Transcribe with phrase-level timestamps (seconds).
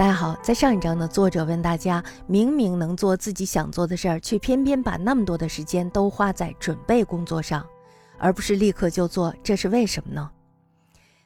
[0.00, 7.66] 大家好，在上一章呢，作者问大家，明明能做自己想做的事儿，却偏偏把那么多的时间都花在准备工作上，
[8.16, 10.30] 而不是立刻就做，这是为什么呢？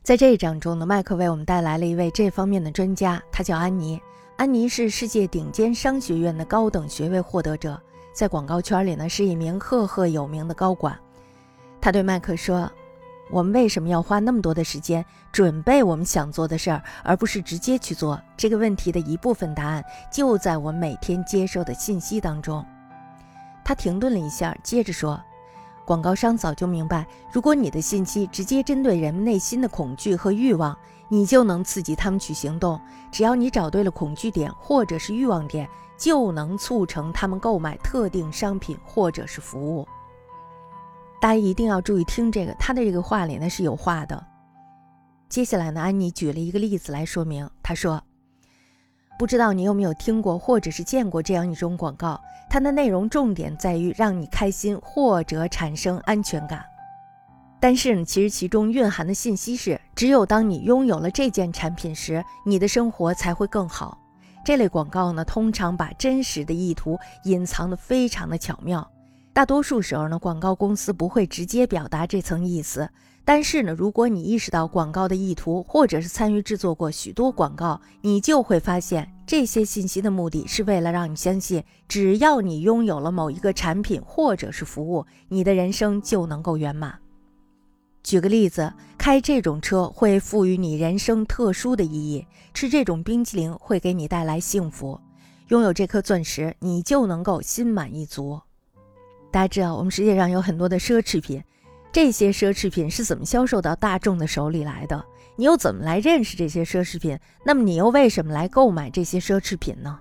[0.02, 4.02] 在这一章中呢，麦克为我们带来了一位这方面的专家，他叫安妮。
[4.38, 7.80] 安妮是世界顶尖商学院的高等学位获得者，
[8.12, 10.98] 在广告圈里呢是一名赫赫有名的高管。
[11.80, 12.68] 他对麦克说。
[13.30, 18.20] 我们为什么要花那么多的时间准备我们想做的事儿，而不是直接去做？
[18.36, 19.82] 这个问题的一部分答案
[20.12, 22.64] 就在我们每天接收的信息当中。
[23.64, 25.18] 他停顿了一下，接着说
[25.86, 30.76] ：“广告商早就明白，如果你的信息直接针对人们内心的恐惧和欲望，
[31.08, 32.78] 你就能刺激他们去行动。
[33.10, 39.88] 只要你找对了恐惧点或者是欲望点，就能促成他们购买特定商品或者是服务。”
[41.24, 44.26] 大家一定要注意听这个，他的这个话里呢是有话的。
[45.30, 47.48] 接下来呢，安妮举了一个例子来说明。
[47.62, 48.04] 他说
[49.18, 52.20] ：“不知道你有没有听过或者是见过这样一种广告？
[52.50, 56.62] 它的内容重点在于让你开心或者产生安全感。
[57.58, 63.96] 但是呢，其实其中蕴含的信息是，只有当你拥有了这件产品时，你的生活才会更好。
[64.44, 68.86] 这类广告呢，通常把真实的意图隐藏得非常的巧妙。”
[69.34, 72.88] 大多数时候呢，广告公司不会直接表达这层意思。
[73.24, 86.96] 但是呢，如果你意识到广告的意图，或者是参与制作过许多广告，你就会发现这些信息的目的是为了让你相信，只要你拥有了某一个产品或者是服务，你的人生就能够圆满。
[88.04, 95.00] 举个例子，开这种车会赋予你人生特殊的意义，吃这种冰淇淋会给你带来幸福，
[95.48, 98.40] 拥有这颗钻石，你就能够心满意足。
[99.34, 101.42] 大家知道，我们世界上有很多的奢侈品，
[101.90, 105.04] 这些奢侈品是怎么销售到大众的手里来的？
[105.34, 107.18] 你又怎么来认识这些奢侈品？
[107.44, 109.98] 那么你又为什么来购买这些奢侈品呢？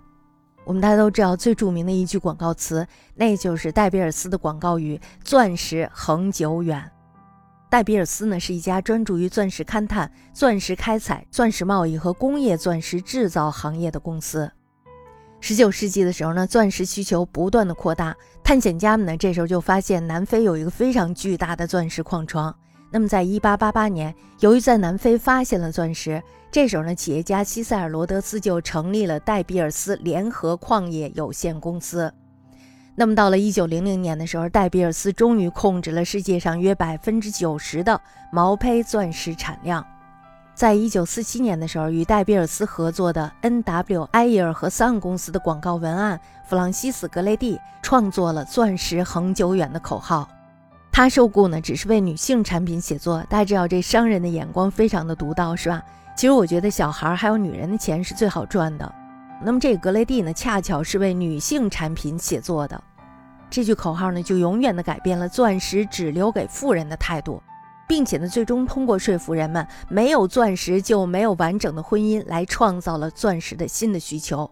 [0.65, 6.91] 我们大家都知道，最著名的一句广告词，那就是戴比尔斯的广告语：“钻石恒久远。”
[7.71, 14.51] 戴比尔斯呢是一家专注于钻石勘探、钻石开采、钻石贸易和工业钻石制造行业的公司。
[15.45, 18.15] 十九世纪的时候呢，钻石需求不断的扩大，
[18.45, 22.55] 探险家们呢这时候就发现南非有一个非常巨大的钻石矿床。
[22.89, 32.13] 那么在一八八八年，由于在南非发现了钻石，这时候呢，企业家西塞尔罗德斯就成立了戴比尔斯联合矿业有限公司。
[32.95, 37.99] 那么到了一九零零年的时候，戴比尔斯终于控制了世界上约百分之九十的
[38.31, 39.85] 毛坯钻石产量。
[40.55, 44.03] 在一九四七年的时候，与戴比尔斯合作的 N.W.
[44.11, 50.29] 埃伊尔和桑公司的广告文案弗朗西斯·格雷蒂创作了“钻石恒久远”的口号。
[50.91, 53.23] 他受雇呢，只是为女性产品写作。
[53.27, 55.81] 大家知道，这商人的眼光非常的独到，是吧？
[56.15, 58.93] 其实我觉得小孩还有女人的钱是最好赚的。
[59.43, 62.79] 那么这个格雷蒂呢，恰巧是为女性产品写作的。
[63.49, 67.41] 这句口号呢，就永远的改变了钻石只留给富人的态度。
[67.93, 74.49] 并且呢，最终通过说服人们没有钻石就没有完整的婚姻，来创造了钻石的新的需求，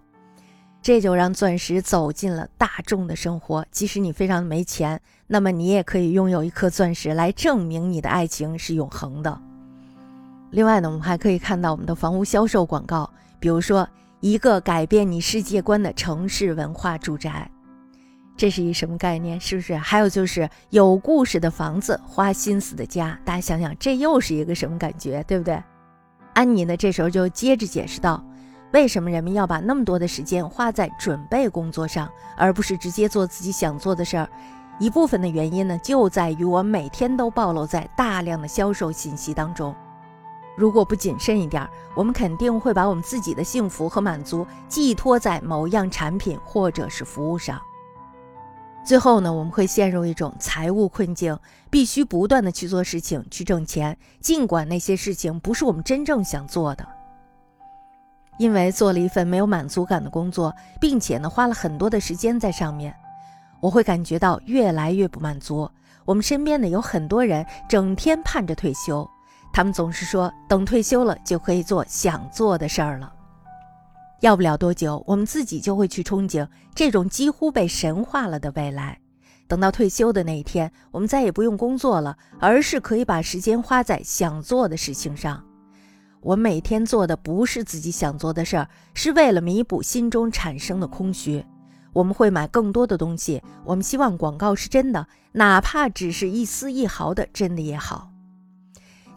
[0.80, 3.66] 这就让钻石走进了大众的生活。
[3.72, 9.42] 即使你非常没钱，那么你也可以拥有一颗钻石来证明你的爱情是永恒的。
[10.52, 13.10] 另外呢，我们还可以看到我们的房屋销售广告，
[13.40, 17.50] 比如说一个改变你世界观的城市文化住宅。
[18.38, 19.40] 这是一什么概念？
[19.40, 19.76] 是不是？
[19.76, 23.20] 还有就是有故事的房子，花心思的家。
[23.24, 25.24] 大家想想，这又是一个什么感觉？
[25.28, 25.62] 对不对？
[26.34, 26.76] 安妮呢？
[26.76, 28.24] 这时候就接着解释道：
[28.72, 34.28] 为什么人们要把那么多的时间花在准备工作上，而不是直接做自己想做的事儿？
[34.80, 39.76] 一部分的原因呢，就在于我每天都暴露在大量的销售信息当中。
[40.58, 47.62] 如果不谨慎一点，我们肯定会把我们自己的幸福和满足寄托在某样产品或者是服务上。
[48.84, 51.38] 最后呢，我们会陷入一种财务困境，
[51.70, 56.88] 必须不断的去做事情去挣钱，尽管那些事情不是我们真正想做的。
[58.40, 62.94] 因为做了一份没有满足感的工作，并且呢花了很多的时间在上面，
[63.60, 65.70] 我会感觉到越来越不满足。
[66.04, 69.08] 我们身边呢有很多人整天盼着退休，
[69.54, 73.14] 他们总是说等退休了就可以做想做的事儿了。
[74.22, 79.00] 要不了多久，我们自己就会去憧憬这种几乎被神化了的未来。
[79.48, 85.44] 等到退休的那一天，我们再也不用工作了，而是可以把时间花在想做的事情上。
[86.22, 91.44] 我每天做的不是自己想做的事儿，是为了弥补心中产生的空虚。
[91.92, 98.12] 我们会买更多的东西，我们希望广告是真的，哪怕只是一丝一毫的真的也好。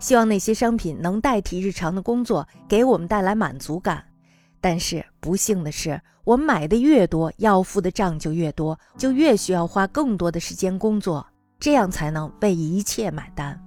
[0.01, 4.03] 希望那些商品能代替日常的工作，给我们带来满足感。
[4.65, 11.27] 但是不幸的是，我们买的越多，要付的账就越多，就越需要花更多的时间工作，
[11.61, 13.63] 这样才能为一切买单。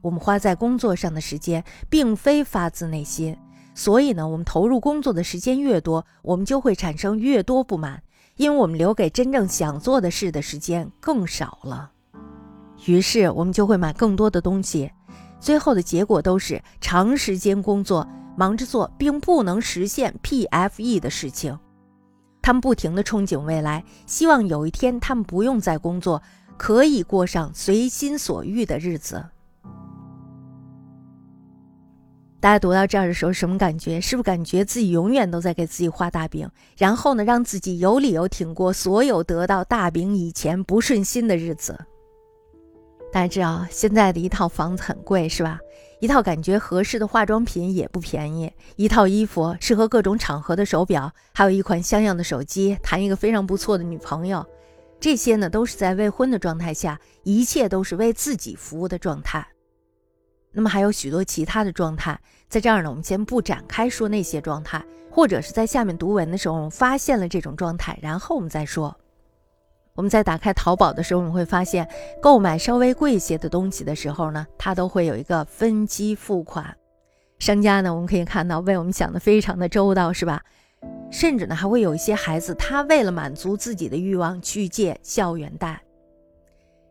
[0.00, 3.36] 我们花在工作上的时间，并非发自内心，
[3.74, 8.02] 所以呢，我们投入工作的时间越多，我们就会产生越多不满，
[8.36, 11.90] 因为我们留给真正想做的事的时间更少了。
[12.86, 14.90] 于是我们就会买更多的东西，
[15.38, 18.08] 最后的结果都是长时间工作。
[18.36, 21.58] 忙着做并不能实现 PFE 的事情，
[22.40, 26.22] 他们不停地憧憬未来，希望有一天他们不用再工作，
[26.56, 29.24] 可以过上随心所欲的日子。
[32.40, 34.00] 大家读到这儿的时候，什么感觉？
[34.00, 41.78] 是不是感觉自己永远都在给自己画大饼，然后呢，让自己有理由挺过所有得到大饼以前不顺心的日子？
[43.12, 45.58] 大家知道，现在的一套房子很贵，是吧？
[45.98, 54.46] 一套感觉合适的化妆品也不便宜，一套衣服适合各种场合的手表，还有一款像样的手机，谈一个非常不错的女朋友，
[55.00, 59.46] 这些呢都是在未婚的状态下，一切都是为自己服务的状态。
[60.52, 62.18] 那么还有许多其他的状态，
[62.48, 68.96] 在这儿呢，我们先不展开说那些状态，或者是在下面读文的时候我们发现了这种状态，然后我们再说。
[70.00, 71.86] 我们在打开淘宝的时候，我们会发现，
[72.22, 76.74] 购买稍微贵一些的东西的时候呢，它都会有一个分期付款。
[77.38, 80.42] 商家呢，我们可以看到为我们想的非常的周到，是吧？
[81.10, 85.78] 甚至呢，还会有一些孩子，他为了满足自己的欲望去借校园贷。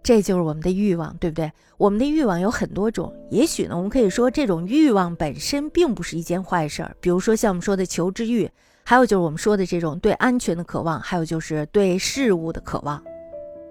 [0.03, 1.51] 这就是我们的欲望，对不对？
[1.79, 6.95] 我们的欲望有很多种，也许呢，我们可以说这种欲望本身并不是一件坏事儿。
[7.01, 8.47] 比如说像我们说的求知欲。
[8.89, 13.00] 还有就是我们说的这种对安全的渴望，还有就是对事物的渴望。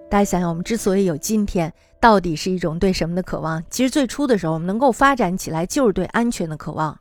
[0.09, 3.61] 大家想想，我们之所以有今天，到底是一种对什么的渴望？
[3.69, 6.97] 其实最初的时候，我们能够发展起来，就是对安全的渴望。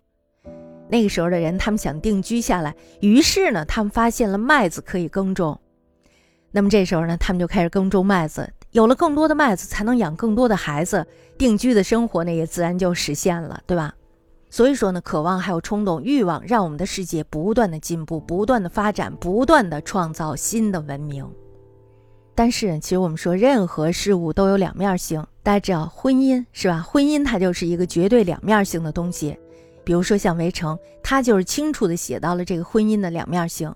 [0.88, 5.60] 那个时候的人，他们想定居下来，于是呢，他们发现了麦子可以耕种。
[6.50, 11.06] 那么这时候呢，他们就开始耕种麦子，有了更多的麦子，才能养更多的孩子，
[11.38, 13.94] 定居的生活呢，也自然就实现了，对吧？
[14.50, 21.28] 所以说呢，渴望还有冲动、欲望，让我们的世界不断的进步、不断的发展、不断的创造新的文明。
[22.34, 26.80] 但是，其实我们说任何事物都有两面性，大家知道婚姻是吧？
[26.80, 29.36] 婚姻它就是一个绝对两面性的东西。
[29.84, 33.74] 比如说像围城，它就是清楚的写到了这个婚姻的两面性。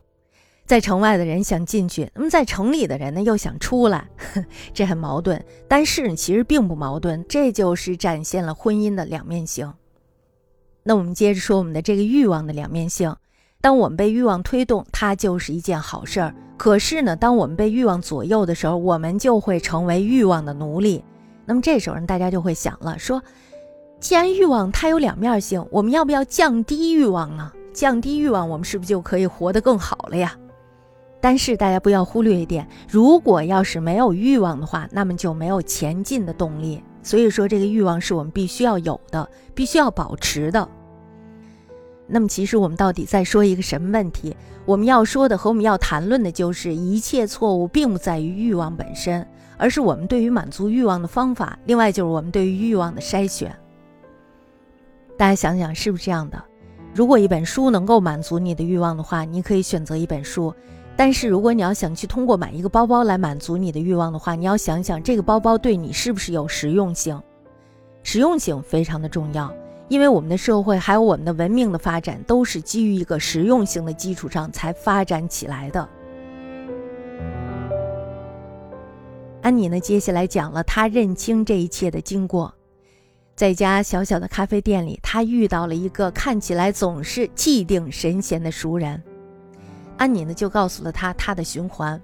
[0.64, 4.08] 在城外的人想进去，那么在城里的人呢又想出来，
[4.72, 5.44] 这很矛盾。
[5.68, 9.70] 但是其实并不矛盾，这就是展现了婚姻的两面性。
[10.82, 13.14] 那我们接着说我们的这个欲望的两面性。
[13.60, 16.34] 当我们被欲望推动，它就是一件好事儿。
[16.56, 21.04] 可是呢，当我们被欲望左右的时候，我们就会成为欲望的奴隶。
[21.44, 23.22] 那么这时候呢，大家就会想了，说，
[24.00, 27.52] 既然欲望它有两面性，我们要不要降低欲望呢？
[27.72, 30.36] 降低欲望，我们是不是就可以活得更好了呀？
[31.20, 36.82] 但是大家不要忽略一点，如果要是没有欲望的话，那么就没有前进的动力。
[37.02, 40.68] 所以说，这个欲望是我们必须要有的，必须要保持的。
[42.06, 44.36] 那么，其实我们到底在说一个什么问题？
[44.64, 49.26] 我们要说的和我们要谈论的就是，一切错误并不在于欲望本身，
[49.56, 51.58] 而是我们对于满足欲望的方法。
[51.64, 53.54] 另外，就是我们对于欲望的筛选。
[55.16, 56.40] 大家想想，是不是这样的？
[56.94, 60.54] 如果一本书能够满足你的欲望的话，你可以选择一本书。
[60.94, 67.20] 但是，如果你要想去通过买一个包包来满足你的欲望的话，你要想想这个包包对你是不是有实用性？
[68.04, 69.52] 实用性非常的重要，
[69.88, 75.88] 因为我们的社会还有我们的文明的发展都是基于一个实用性的基础上才发展起来的。
[79.40, 82.52] 安妮呢，接下来讲了她认清这一切的经过，
[83.34, 89.02] 在一家小小的咖啡店里，她遇到了一个看起来总是气定神闲的熟人。
[90.02, 92.00] 安妮呢，就告诉了他他的循环，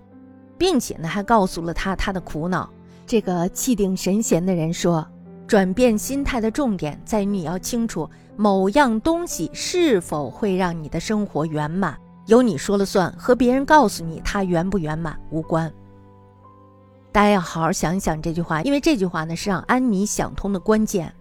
[0.57, 2.71] 并且呢，还告诉了他他的苦恼。
[3.05, 5.05] 这个气定神闲的人说
[5.49, 15.69] ：“转变心态的重点在于你要清楚某样东西是否会让你的生活圆满，由你说了算，和别人告诉你它圆不圆满无关。”
[17.11, 21.13] 大家要好好想一想这句话，因为这句话呢是让安妮想通的关键。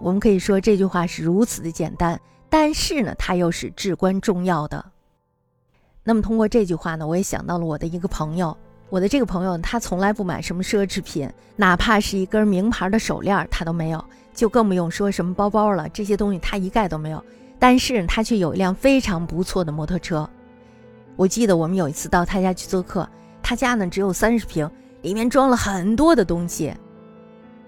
[0.00, 4.82] 我们可以说这句话是如此的简单，但是呢，它又是至关重要的。
[6.06, 8.56] 那么通过这句话呢，我也想到了我的一个朋友。
[8.90, 15.88] 我的这个朋友，他从来不买什么奢侈品，哪怕是一根名牌的手链，他都没有，就更不用说什么包包了。
[15.88, 17.24] 这些东西他一概都没有。
[17.58, 20.28] 但是他却有一辆非常不错的摩托车。
[21.16, 23.08] 我记得我们有一次到他家去做客，
[23.42, 24.70] 他家呢只有三十平，
[25.00, 26.72] 里面装了很多的东西。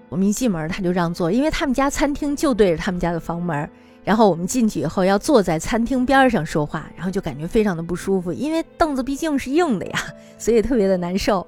[0.09, 3.67] 我们一进门他就让座，因为他们家餐厅就对着他们家的房门。
[4.07, 9.99] 然后我们进去以后要坐在餐厅边上说话，然后就感觉非常的不舒服，因为凳子毕竟是硬的呀，
[10.39, 11.45] 所以特别的难受。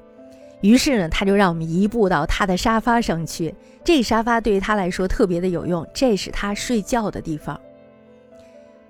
[0.60, 3.56] 于是呢，他就让我们移步到他的沙发上去。
[3.82, 7.58] 这沙发对于他来说特别的有用，这是他睡觉的地方。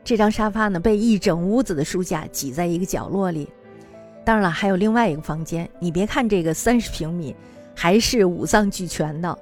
[0.04, 3.48] 这张沙发呢，被一整屋子的书架挤在一个角落里。
[4.26, 5.70] 当然了，还有另外一个房间。
[5.78, 7.36] 你别看这个三十平米，
[7.76, 9.38] 还是五脏俱全的。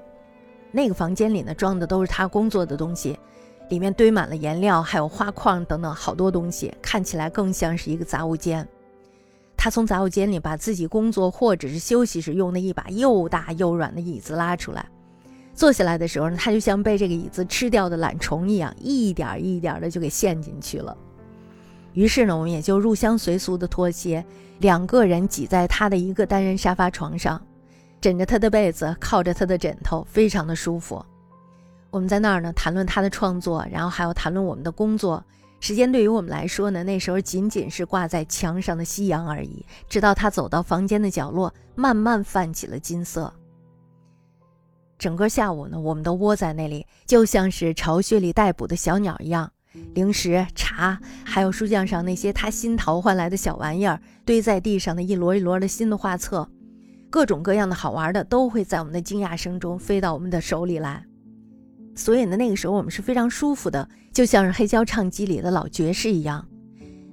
[0.69, 3.17] 那个房间里呢，装的都是他工作的东西，
[3.69, 8.67] 里面堆满了颜料，还有画框等等好多东西，看起来更像是一个杂物间。
[9.55, 14.85] 他从杂物间里把自己工作或者是休息时用的一把又大又软的椅子拉出来，
[15.53, 20.95] 坐下来的时候呢，他就像被这个椅子吃掉的懒虫一样，一点一点的就给陷进去了。
[21.93, 24.23] 于是呢，我们也就入乡随俗的脱鞋，
[24.59, 27.41] 两个人挤在他的一个单人沙发床上，
[27.99, 31.03] 枕着他的被子，靠着他的枕头，非常的舒服。
[31.89, 35.23] 我们在那儿呢谈论他的创作，然后还要谈论我们的工作。
[35.59, 39.65] 时间对于我们来说呢，那时候仅仅是挂在墙上的夕阳而已。
[39.89, 43.33] 直到他走到房间的角落，慢慢泛起了金色。
[44.99, 49.51] 整个下午呢，我们都窝在那里，就像是巢穴里待捕的小鸟一样。
[49.93, 56.47] 零食、茶，还有书架上那些他新淘换来的小玩意儿，堆在地上的一摞一摞的新的画册，
[57.09, 61.03] 各种各样的好玩的，都会在我们的惊讶声中飞到我们的手里来。
[61.97, 66.47] 所以呢，那个时候我们是非常舒服的，就像是黑胶唱机里的老爵士一样。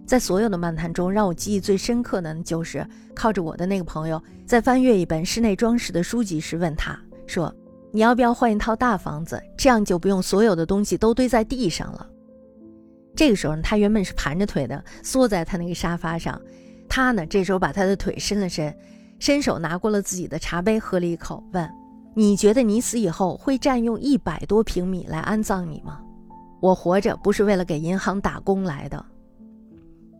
[0.07, 7.53] 在所有的漫谈中，让我记忆最深刻的，就是靠着我的那个朋友，在翻阅一本室内装饰的书籍时，问他说
[7.91, 9.43] ：“你要不要换一套大房子？
[9.57, 12.07] 这样就不用所有的东西都堆在地上了。”
[13.17, 16.39] 这个时候呢，他原本是盘着腿的，缩在他那个沙发上。
[16.87, 18.77] 他呢，这时候把他的腿伸了伸，
[19.19, 21.67] 伸手拿过了自己的茶杯，喝了一口，问。
[22.17, 26.01] 你觉得你死以后会占用一百多平米来安葬你吗？
[26.61, 29.05] 我活着不是为了给银行打工来的。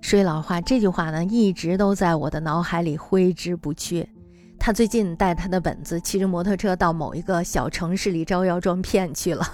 [0.01, 4.09] 说老话，这句话呢一直都在我的脑海里挥之不去。
[4.59, 9.47] 他最近带他的本子，骑着摩托车到某一个小城市里招摇撞骗去了。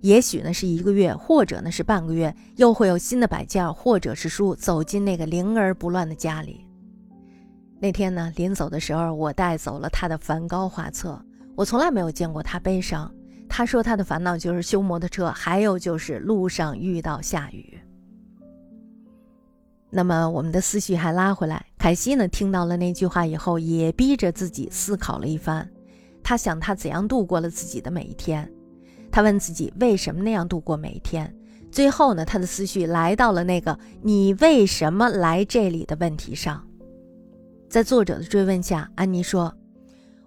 [0.00, 6.66] 也许呢是一个月，或者呢是半个月，又会有新的摆件或者是书走进那个灵而不乱的家里。
[7.82, 11.20] 那天呢，临走的时候，我带走了他的梵高画册。
[11.56, 13.12] 我从来没有见过他悲伤。
[13.48, 17.76] 他说他的烦恼就是修摩托车，还有就是路上遇到下雨。
[19.90, 25.68] 那么我们的思绪还拉回来，凯西呢听到了那句话以后，也逼着自己思考了一番。
[26.22, 28.48] 他想他怎样度过了自己的每一天。
[29.10, 31.34] 他问自己为什么那样度过每一天。
[31.72, 36.64] 最后呢，他的思绪来到了那个“你为什么来这里”的问题上。
[37.72, 39.50] 在作者的追问下，安妮说：“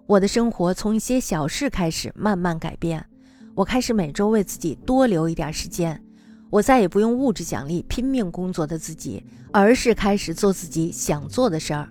[0.04, 3.06] 我的生活从一些小事开始慢慢改变。
[3.54, 6.02] 我开始每周为自己多留一点时间。
[6.50, 11.88] 我再也不用物质奖励拼命工作的自己，而是开始做自己想做的事儿。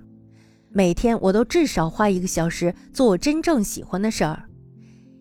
[0.72, 4.44] 每天我都至少花一个小时做我真正喜欢的事儿。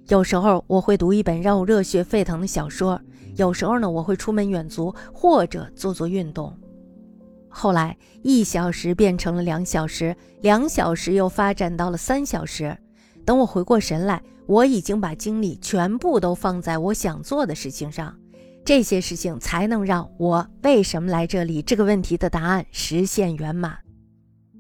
[0.08, 3.00] 有时候我会读一本让我热血沸腾的小说，
[3.36, 6.52] 有时候呢我会出门远足或者做做运动。”
[7.56, 12.76] 后来，一小时变成了两小时，两小时又发展到了三小时。
[13.24, 18.12] 等我回过神来，我已经把精力全部都放在我想做的事情上，
[18.64, 23.78] 这些事情才能让我为什么来这里这个问题的答案实现圆满。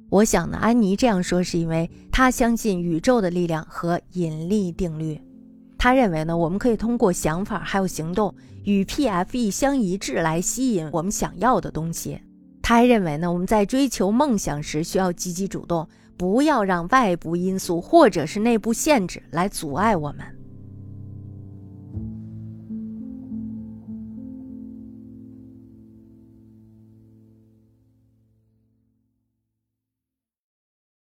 [0.08, 5.20] 我想呢，安妮这样说是因为她相信宇宙的力量和引力定律。
[5.76, 8.32] 她认为呢，我们可以通过想法还有行动
[8.62, 12.20] 与 PFE 相一致来吸引我们想要的东西。
[12.66, 20.24] 他还认为呢，我们在追求梦想时需要积极主动，不要让外部因素或者是内部限制来阻碍我们。